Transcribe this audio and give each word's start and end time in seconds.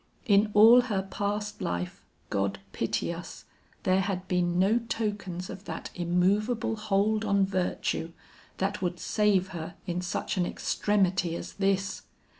In 0.25 0.49
all 0.55 0.81
her 0.89 1.03
past 1.03 1.61
life, 1.61 2.03
God 2.31 2.57
pity 2.73 3.13
us, 3.13 3.45
there 3.83 3.99
had 4.01 4.27
been 4.27 4.57
no 4.57 4.79
tokens 4.79 5.47
of 5.47 5.65
that 5.65 5.91
immovable 5.93 6.75
hold 6.75 7.23
on 7.23 7.45
virtue, 7.45 8.11
that 8.57 8.81
would 8.81 8.99
save 8.99 9.49
her 9.49 9.75
in 9.85 10.01
such 10.01 10.37
an 10.37 10.45
extremity 10.47 11.35
as 11.35 11.53
this. 11.53 12.01